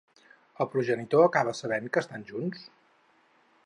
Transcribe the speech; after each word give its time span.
El 0.65 0.67
progenitor 0.75 1.27
acaba 1.27 1.55
sabent 1.61 1.93
que 1.93 2.05
estan 2.05 2.29
junts? 2.33 2.69